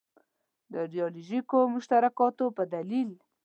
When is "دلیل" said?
2.73-3.09